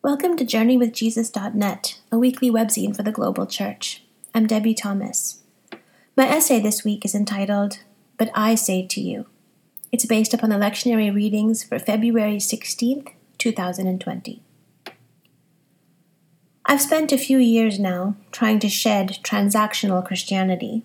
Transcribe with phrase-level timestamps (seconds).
[0.00, 4.04] Welcome to JourneyWithJesus.net, a weekly webzine for the global church.
[4.32, 5.40] I'm Debbie Thomas.
[6.16, 7.80] My essay this week is entitled,
[8.16, 9.26] But I Say to You.
[9.90, 13.08] It's based upon the lectionary readings for February 16th,
[13.38, 14.40] 2020.
[16.64, 20.84] I've spent a few years now trying to shed transactional Christianity,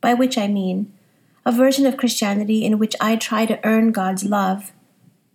[0.00, 0.90] by which I mean
[1.44, 4.72] a version of Christianity in which I try to earn God's love,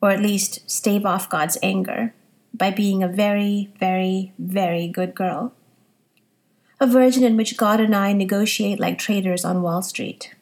[0.02, 2.16] or at least stave off God's anger
[2.58, 5.54] by being a very, very, very good girl.
[6.80, 10.34] A version in which God and I negotiate like traders on Wall Street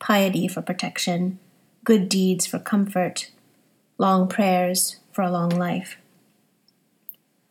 [0.00, 1.38] piety for protection,
[1.82, 3.30] good deeds for comfort,
[3.96, 5.96] long prayers for a long life.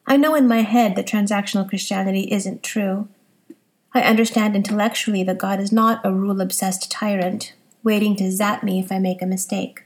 [0.05, 3.07] I know in my head that transactional Christianity isn't true.
[3.93, 8.79] I understand intellectually that God is not a rule obsessed tyrant waiting to zap me
[8.79, 9.83] if I make a mistake.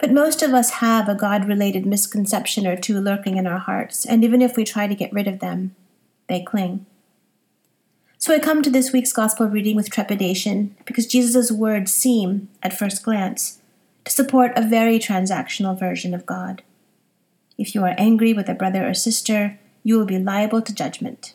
[0.00, 4.06] But most of us have a God related misconception or two lurking in our hearts,
[4.06, 5.74] and even if we try to get rid of them,
[6.26, 6.86] they cling.
[8.16, 12.76] So I come to this week's gospel reading with trepidation because Jesus' words seem, at
[12.76, 13.60] first glance,
[14.04, 16.62] to support a very transactional version of God.
[17.56, 21.34] If you are angry with a brother or sister, you will be liable to judgment.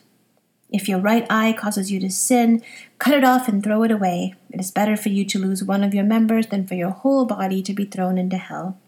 [0.70, 2.62] If your right eye causes you to sin,
[2.98, 4.34] cut it off and throw it away.
[4.56, 7.26] It is better for you to lose one of your members than for your whole
[7.26, 8.78] body to be thrown into hell.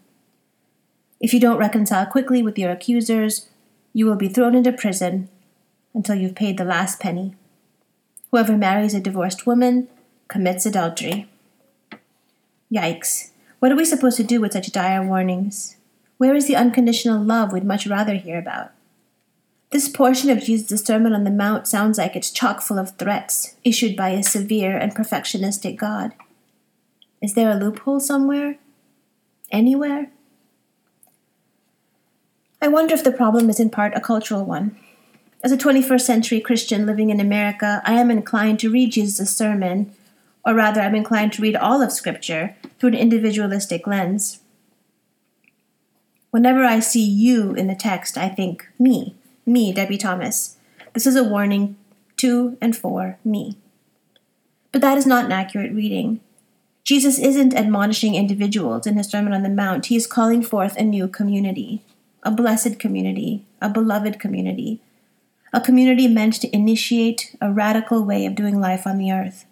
[1.19, 3.47] If you don't reconcile quickly with your accusers,
[3.93, 5.29] you will be thrown into prison
[5.93, 7.35] until you've paid the last penny.
[8.31, 9.89] Whoever marries a divorced woman
[10.27, 11.29] commits adultery.
[12.73, 13.29] Yikes.
[13.59, 15.77] What are we supposed to do with such dire warnings?
[16.17, 18.71] Where is the unconditional love we'd much rather hear about?
[19.71, 23.55] This portion of Jesus' Sermon on the Mount sounds like it's chock full of threats
[23.63, 26.13] issued by a severe and perfectionistic God.
[27.21, 28.57] Is there a loophole somewhere?
[29.51, 30.09] Anywhere?
[32.59, 34.75] I wonder if the problem is in part a cultural one.
[35.43, 39.93] As a 21st century Christian living in America, I am inclined to read Jesus' sermon,
[40.43, 44.39] or rather, I'm inclined to read all of Scripture through an individualistic lens.
[46.31, 49.15] Whenever I see you in the text, I think me
[49.49, 50.57] me, Debbie Thomas.
[50.93, 51.75] This is a warning
[52.17, 53.57] to and for me.
[54.71, 56.21] But that is not an accurate reading.
[56.83, 59.87] Jesus isn't admonishing individuals in his Sermon on the Mount.
[59.87, 61.83] He is calling forth a new community,
[62.23, 64.81] a blessed community, a beloved community,
[65.51, 69.45] a community meant to initiate a radical way of doing life on the earth,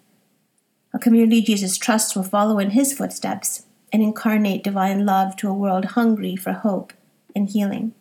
[0.92, 5.54] a community Jesus trusts will follow in his footsteps and incarnate divine love to a
[5.54, 6.92] world hungry for hope
[7.34, 7.94] and healing.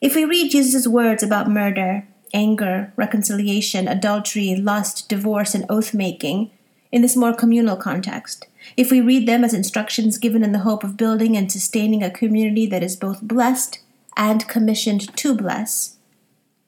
[0.00, 6.50] If we read Jesus' words about murder, anger, reconciliation, adultery, lust, divorce, and oath making
[6.92, 8.46] in this more communal context,
[8.76, 12.10] if we read them as instructions given in the hope of building and sustaining a
[12.10, 13.80] community that is both blessed
[14.18, 15.96] and commissioned to bless,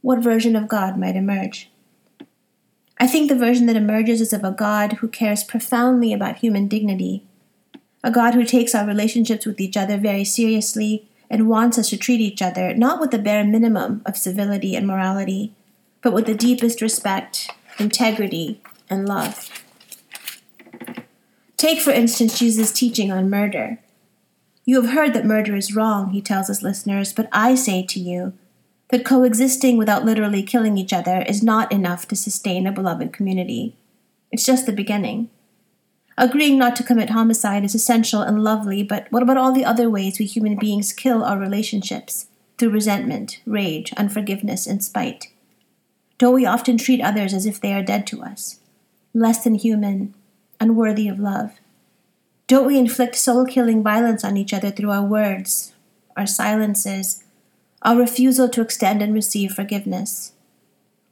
[0.00, 1.70] what version of God might emerge?
[2.98, 6.66] I think the version that emerges is of a God who cares profoundly about human
[6.66, 7.24] dignity,
[8.02, 11.96] a God who takes our relationships with each other very seriously and wants us to
[11.96, 15.54] treat each other not with the bare minimum of civility and morality,
[16.02, 19.50] but with the deepest respect, integrity, and love.
[21.56, 23.78] Take, for instance, Jesus' teaching on murder.
[24.64, 27.98] You have heard that murder is wrong, he tells his listeners, but I say to
[27.98, 28.34] you
[28.90, 33.76] that coexisting without literally killing each other is not enough to sustain a beloved community.
[34.30, 35.30] It's just the beginning.
[36.20, 39.88] Agreeing not to commit homicide is essential and lovely, but what about all the other
[39.88, 42.26] ways we human beings kill our relationships?
[42.58, 45.28] Through resentment, rage, unforgiveness, and spite.
[46.18, 48.58] Don't we often treat others as if they are dead to us?
[49.14, 50.12] Less than human,
[50.58, 51.52] unworthy of love.
[52.48, 55.72] Don't we inflict soul killing violence on each other through our words,
[56.16, 57.22] our silences,
[57.82, 60.32] our refusal to extend and receive forgiveness?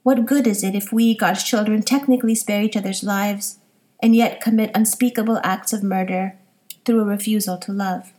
[0.03, 3.61] What good is it if we, God's children, technically spare each other's lives?
[4.03, 6.37] And yet commit unspeakable acts of murder
[6.85, 8.13] through a refusal to love.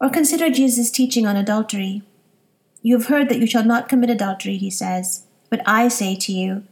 [0.00, 2.02] Or consider Jesus' teaching on adultery.
[2.82, 6.32] You have heard that you shall not commit adultery, he says, but I say to
[6.32, 6.64] you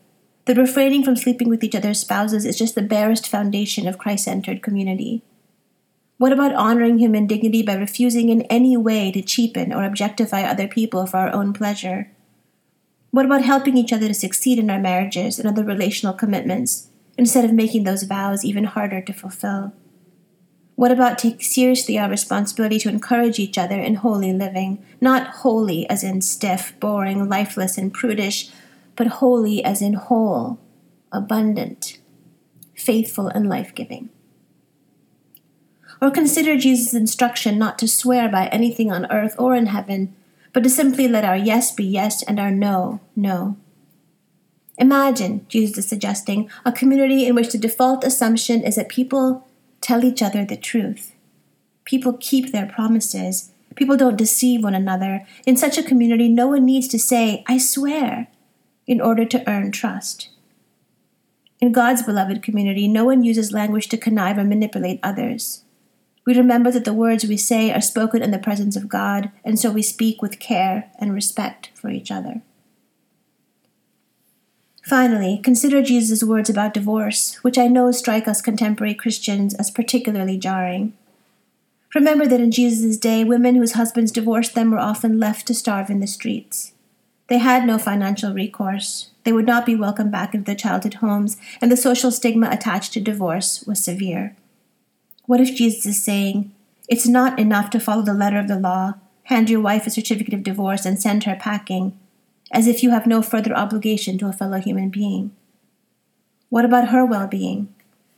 [0.47, 4.25] that refraining from sleeping with each other's spouses is just the barest foundation of Christ
[4.25, 5.23] centered community.
[6.19, 10.67] What about honoring human dignity by refusing in any way to cheapen or objectify other
[10.67, 12.11] people for our own pleasure?
[13.10, 17.44] What about helping each other to succeed in our marriages and other relational commitments instead
[17.44, 19.72] of making those vows even harder to fulfill?
[20.76, 25.88] What about taking seriously our responsibility to encourage each other in holy living, not holy
[25.90, 28.48] as in stiff, boring, lifeless, and prudish,
[28.96, 30.58] but holy as in whole,
[31.12, 31.98] abundant,
[32.74, 34.08] faithful, and life giving?
[36.00, 40.14] Or consider Jesus' instruction not to swear by anything on earth or in heaven,
[40.52, 43.56] but to simply let our yes be yes and our no, no.
[44.79, 49.47] Imagine, Jesus is suggesting, a community in which the default assumption is that people
[49.81, 51.12] tell each other the truth.
[51.85, 53.52] People keep their promises.
[53.75, 55.26] People don't deceive one another.
[55.47, 58.29] In such a community, no one needs to say, I swear,
[58.87, 60.31] in order to earn trust.
[61.61, 65.64] In God's beloved community, no one uses language to connive or manipulate others.
[66.26, 69.58] We remember that the words we say are spoken in the presence of God, and
[69.58, 72.43] so we speak with care and respect for each other.
[74.82, 80.37] Finally, consider Jesus' words about divorce, which I know strike us contemporary Christians as particularly
[80.37, 80.94] jarring.
[81.94, 85.90] Remember that in Jesus' day, women whose husbands divorced them were often left to starve
[85.90, 86.72] in the streets.
[87.28, 89.11] They had no financial recourse.
[89.25, 92.93] They would not be welcomed back into their childhood homes, and the social stigma attached
[92.94, 94.37] to divorce was severe.
[95.31, 96.50] What if Jesus is saying,
[96.88, 98.94] It's not enough to follow the letter of the law,
[99.27, 101.97] hand your wife a certificate of divorce, and send her packing,
[102.50, 105.31] as if you have no further obligation to a fellow human being?
[106.49, 107.73] What about her well being,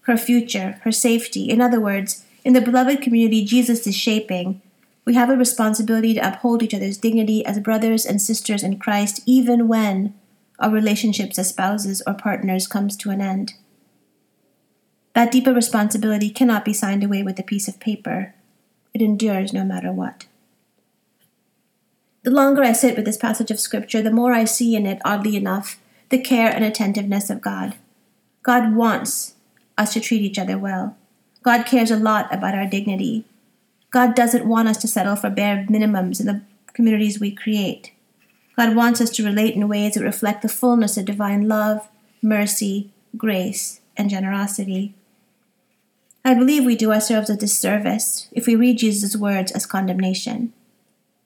[0.05, 1.51] her future, her safety?
[1.51, 4.63] In other words, in the beloved community Jesus is shaping,
[5.05, 9.21] we have a responsibility to uphold each other's dignity as brothers and sisters in Christ,
[9.27, 10.15] even when
[10.59, 13.53] our relationships as spouses or partners comes to an end.
[15.15, 18.35] That deeper responsibility cannot be signed away with a piece of paper.
[18.95, 20.27] It endures no matter what.
[22.23, 25.01] The longer I sit with this passage of Scripture, the more I see in it,
[25.05, 25.79] oddly enough,
[26.09, 27.75] the care and attentiveness of God.
[28.43, 29.35] God wants
[29.77, 30.97] us to treat each other well.
[31.43, 33.25] God cares a lot about our dignity.
[33.91, 36.43] God doesn't want us to settle for bare minimums in the
[36.73, 37.93] communities we create.
[38.57, 41.89] God wants us to relate in ways that reflect the fullness of divine love,
[42.23, 44.95] mercy, grace, and generosity.
[46.25, 50.53] I believe we do ourselves a disservice if we read Jesus' words as condemnation.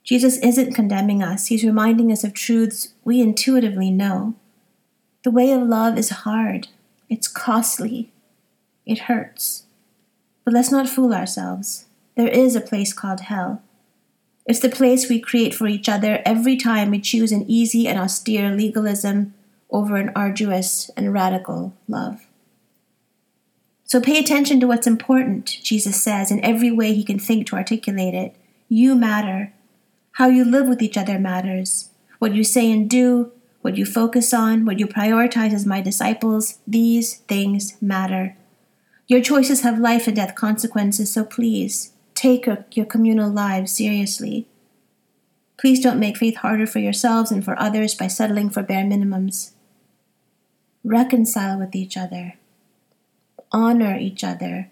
[0.02, 4.34] Jesus isn't condemning us, he's reminding us of truths we intuitively know.
[5.22, 6.68] The way of love is hard,
[7.10, 8.10] it's costly,
[8.86, 9.64] it hurts.
[10.44, 11.86] But let's not fool ourselves.
[12.16, 13.62] There is a place called hell.
[14.46, 17.98] It's the place we create for each other every time we choose an easy and
[17.98, 19.34] austere legalism
[19.70, 22.26] over an arduous and radical love.
[23.96, 27.56] So pay attention to what's important, Jesus says, in every way he can think to
[27.56, 28.36] articulate it.
[28.68, 29.54] You matter.
[30.12, 31.88] How you live with each other matters.
[32.18, 33.32] What you say and do,
[33.62, 38.36] what you focus on, what you prioritize as my disciples, these things matter.
[39.06, 44.46] Your choices have life and death consequences, so please take your communal lives seriously.
[45.56, 49.52] Please don't make faith harder for yourselves and for others by settling for bare minimums.
[50.84, 52.34] Reconcile with each other.
[53.56, 54.68] Honor each other.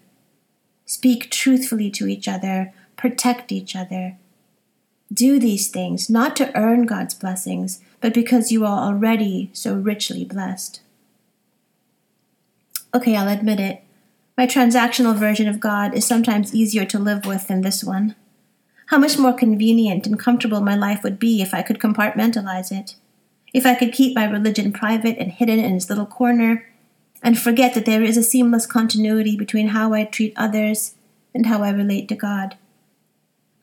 [0.85, 2.75] Speak truthfully to each other.
[2.99, 4.19] Protect each other.
[5.11, 10.23] Do these things not to earn God's blessings, but because you are already so richly
[10.23, 10.83] blessed.
[12.95, 13.83] Okay, I'll admit it.
[14.37, 18.15] My transactional version of God is sometimes easier to live with than this one.
[18.89, 22.97] How much more convenient and comfortable my life would be if I could compartmentalize it.
[23.55, 26.67] If I could keep my religion private and hidden in its little corner,
[27.25, 30.94] and forget that there is a seamless continuity between how I treat others
[31.35, 32.56] and how I relate to God.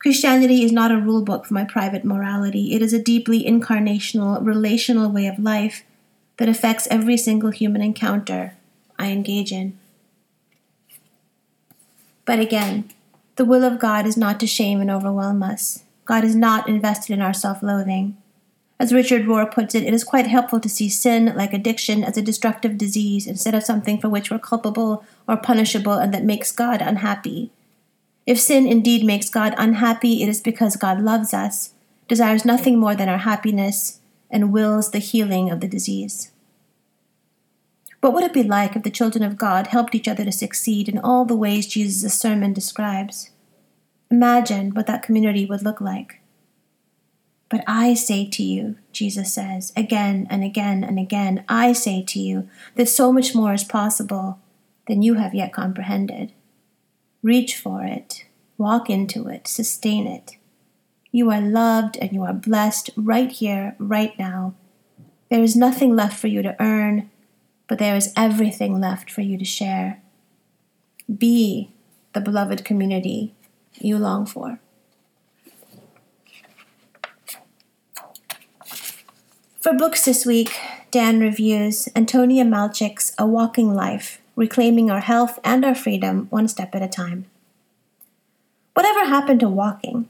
[0.00, 2.74] Christianity is not a rule book for my private morality.
[2.74, 5.84] It is a deeply incarnational, relational way of life
[6.38, 8.56] that affects every single human encounter
[8.98, 9.78] I engage in.
[12.24, 12.90] But again,
[13.36, 15.84] the will of God is not to shame and overwhelm us.
[16.04, 18.16] God is not invested in our self loathing.
[18.82, 22.16] As Richard Rohr puts it, it is quite helpful to see sin, like addiction, as
[22.16, 26.50] a destructive disease instead of something for which we're culpable or punishable and that makes
[26.50, 27.52] God unhappy.
[28.26, 31.74] If sin indeed makes God unhappy, it is because God loves us,
[32.08, 36.32] desires nothing more than our happiness, and wills the healing of the disease.
[38.00, 40.88] What would it be like if the children of God helped each other to succeed
[40.88, 43.30] in all the ways Jesus' sermon describes?
[44.10, 46.21] Imagine what that community would look like.
[47.52, 52.18] But I say to you, Jesus says, again and again and again, I say to
[52.18, 54.38] you that so much more is possible
[54.88, 56.32] than you have yet comprehended.
[57.22, 58.24] Reach for it,
[58.56, 60.38] walk into it, sustain it.
[61.10, 64.54] You are loved and you are blessed right here, right now.
[65.28, 67.10] There is nothing left for you to earn,
[67.68, 70.00] but there is everything left for you to share.
[71.14, 71.70] Be
[72.14, 73.34] the beloved community
[73.74, 74.58] you long for.
[79.62, 80.58] For books this week,
[80.90, 86.74] Dan reviews Antonia Malchik's A Walking Life Reclaiming Our Health and Our Freedom One Step
[86.74, 87.26] at a Time.
[88.74, 90.08] Whatever happened to walking?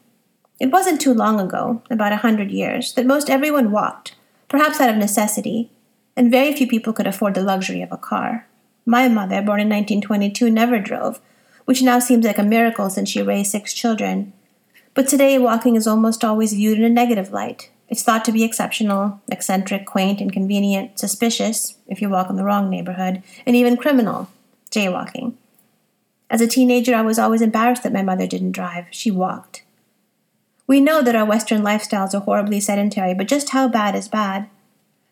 [0.59, 4.15] It wasn't too long ago, about a hundred years, that most everyone walked,
[4.49, 5.69] perhaps out of necessity,
[6.17, 8.47] and very few people could afford the luxury of a car.
[8.87, 11.21] My mother, born in 1922, never drove,
[11.67, 14.33] which now seems like a miracle since she raised six children.
[14.95, 17.69] But today, walking is almost always viewed in a negative light.
[17.93, 22.71] It's thought to be exceptional, eccentric, quaint, inconvenient, suspicious, if you walk in the wrong
[22.71, 24.31] neighborhood, and even criminal,
[24.71, 25.35] jaywalking.
[26.31, 28.87] As a teenager, I was always embarrassed that my mother didn't drive.
[28.93, 29.63] She walked.
[30.67, 34.49] We know that our Western lifestyles are horribly sedentary, but just how bad is bad?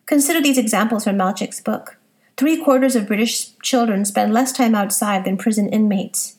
[0.07, 1.99] Consider these examples from Malchik's book.
[2.39, 6.39] Three quarters of British children spend less time outside than prison inmates.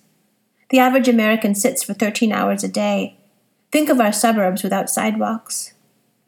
[0.71, 3.17] The average American sits for 13 hours a day.
[3.71, 5.73] Think of our suburbs without sidewalks.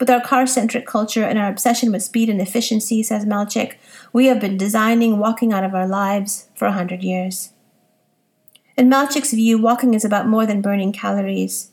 [0.04, 3.76] With our car centric culture and our obsession with speed and efficiency, says Malchik,
[4.12, 7.54] we have been designing walking out of our lives for a hundred years.
[8.76, 11.70] In Malchik's view, walking is about more than burning calories.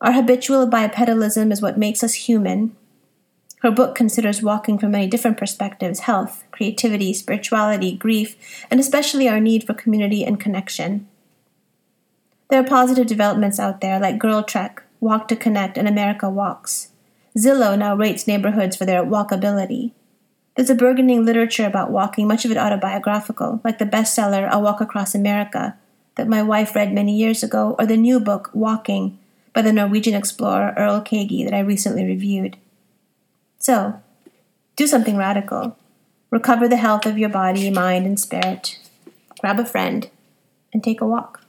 [0.00, 2.76] Our habitual bipedalism is what makes us human.
[3.62, 8.36] Her book considers walking from many different perspectives health, creativity, spirituality, grief,
[8.70, 11.08] and especially our need for community and connection.
[12.50, 16.92] There are positive developments out there like Girl Trek, Walk to Connect, and America Walks.
[17.36, 19.92] Zillow now rates neighborhoods for their walkability.
[20.56, 24.80] There's a burgeoning literature about walking, much of it autobiographical, like the bestseller A Walk
[24.80, 25.76] Across America,
[26.14, 29.18] that my wife read many years ago, or the new book Walking
[29.52, 32.56] by the Norwegian explorer Erling Kagge that I recently reviewed.
[33.58, 34.00] So,
[34.76, 35.76] do something radical.
[36.30, 38.78] Recover the health of your body, mind, and spirit.
[39.40, 40.08] Grab a friend
[40.72, 41.43] and take a walk.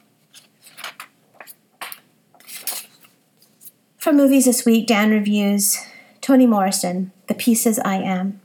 [4.05, 5.79] For movies this week, Dan reviews
[6.21, 8.39] Toni Morrison, The Pieces I Am.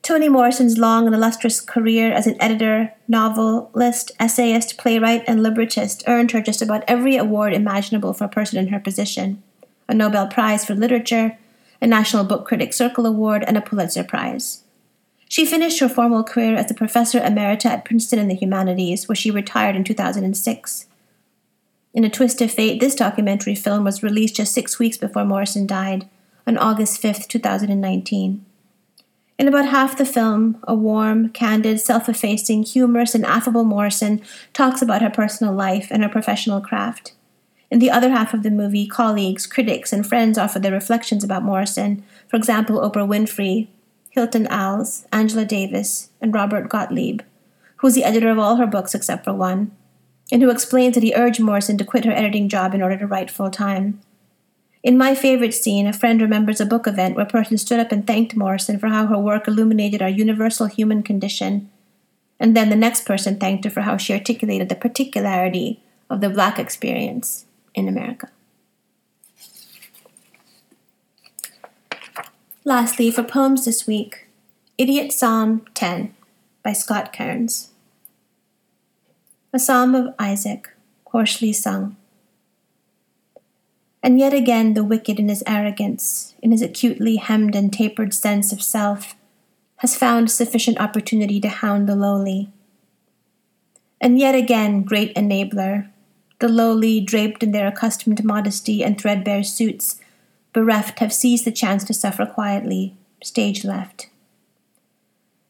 [0.00, 6.30] Toni Morrison's long and illustrious career as an editor, novelist, essayist, playwright, and librettist earned
[6.30, 9.42] her just about every award imaginable for a person in her position
[9.88, 11.36] a Nobel Prize for Literature,
[11.82, 14.62] a National Book Critics Circle Award, and a Pulitzer Prize.
[15.28, 19.16] She finished her formal career as a professor emerita at Princeton in the Humanities, where
[19.16, 20.86] she retired in 2006.
[21.94, 25.64] In a twist of fate, this documentary film was released just six weeks before Morrison
[25.64, 26.08] died,
[26.44, 28.44] on August 5, 2019.
[29.38, 34.20] In about half the film, a warm, candid, self effacing, humorous, and affable Morrison
[34.52, 37.12] talks about her personal life and her professional craft.
[37.70, 41.44] In the other half of the movie, colleagues, critics, and friends offer their reflections about
[41.44, 43.68] Morrison, for example, Oprah Winfrey,
[44.10, 47.22] Hilton Als, Angela Davis, and Robert Gottlieb,
[47.76, 49.70] who is the editor of all her books except for one,
[50.32, 53.06] and who explains that he urged Morrison to quit her editing job in order to
[53.06, 54.00] write full time.
[54.82, 58.06] In my favorite scene, a friend remembers a book event where person stood up and
[58.06, 61.70] thanked Morrison for how her work illuminated our universal human condition.
[62.38, 66.28] And then the next person thanked her for how she articulated the particularity of the
[66.28, 68.28] black experience in America.
[72.64, 74.26] Lastly, for poems this week,
[74.78, 76.14] Idiot Psalm 10
[76.62, 77.73] by Scott Cairns.
[79.54, 80.68] A psalm of Isaac,
[81.06, 81.94] hoarsely sung.
[84.02, 88.50] And yet again, the wicked in his arrogance, in his acutely hemmed and tapered sense
[88.50, 89.14] of self,
[89.76, 92.50] has found sufficient opportunity to hound the lowly.
[94.00, 95.88] And yet again, great enabler,
[96.40, 100.00] the lowly, draped in their accustomed modesty and threadbare suits,
[100.52, 104.08] bereft, have seized the chance to suffer quietly, stage left.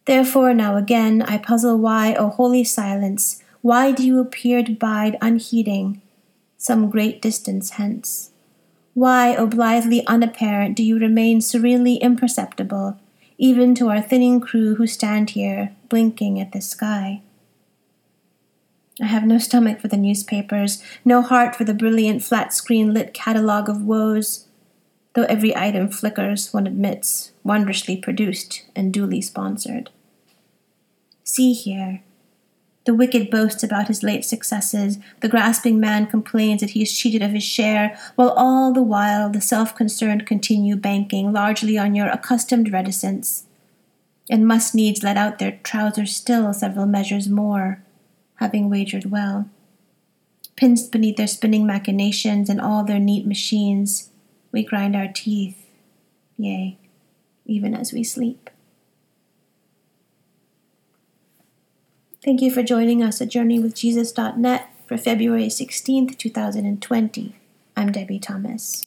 [0.05, 5.17] Therefore, now again, I puzzle why, O holy silence, why do you appear to bide
[5.23, 6.03] unheeding,
[6.59, 8.31] some great distance hence?
[8.93, 13.01] Why, O blithely unapparent, do you remain serenely imperceptible,
[13.39, 17.23] even to our thinning crew who stand here, blinking at the sky?
[19.01, 23.15] I have no stomach for the newspapers, no heart for the brilliant flat screen lit
[23.15, 24.47] catalogue of woes,
[25.15, 29.89] though every item flickers, one admits, wondrously produced and duly sponsored.
[31.23, 32.03] See here,
[32.85, 34.99] the wicked boasts about his late successes.
[35.21, 39.31] The grasping man complains that he is cheated of his share, while all the while
[39.31, 43.45] the self concerned continue banking largely on your accustomed reticence,
[44.29, 47.83] and must needs let out their trousers still several measures more,
[48.37, 49.49] having wagered well.
[50.57, 54.11] Pinched beneath their spinning machinations and all their neat machines,
[54.53, 55.67] we grind our teeth,
[56.37, 56.79] yea,
[57.45, 58.51] even as we sleep.
[62.25, 67.35] Thank you for joining us at JourneyWithJesus.net for February 16th, 2020.
[67.77, 68.83] I'm Debbie Thomas.